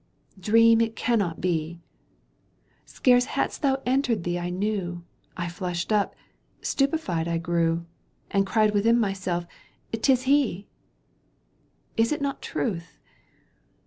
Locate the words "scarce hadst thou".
2.87-3.83